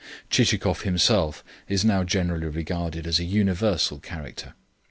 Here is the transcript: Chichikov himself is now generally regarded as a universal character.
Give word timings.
Chichikov 0.31 0.81
himself 0.81 1.43
is 1.67 1.85
now 1.85 2.03
generally 2.03 2.47
regarded 2.47 3.05
as 3.05 3.19
a 3.19 3.23
universal 3.23 3.99
character. 3.99 4.55